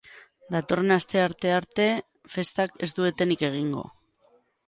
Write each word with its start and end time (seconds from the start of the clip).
Datorren 0.53 0.93
asteartea 0.95 1.59
arte 1.59 1.85
festak 2.37 2.81
ez 2.87 2.91
du 3.01 3.07
etenik 3.11 3.47
egingo. 3.51 3.85